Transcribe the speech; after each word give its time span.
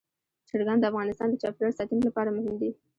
چرګان 0.49 0.77
د 0.79 0.83
افغانستان 0.91 1.27
د 1.29 1.35
چاپیریال 1.41 1.73
ساتنې 1.79 2.01
لپاره 2.05 2.35
مهم 2.37 2.55
دي. 2.61 2.71